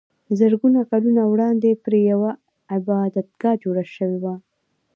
زرګونه 0.39 0.79
کلونه 0.91 1.21
وړاندې 1.31 1.79
پرې 1.83 1.99
یوه 2.11 2.31
عبادتګاه 2.75 3.59
جوړه 3.63 3.83
شوې 3.95 4.17
وه. 4.23 4.35